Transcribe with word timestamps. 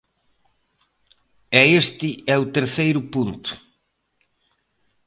E 1.59 1.61
este 1.81 2.09
é 2.33 2.35
o 2.43 2.49
terceiro 2.55 3.01
punto. 3.13 3.51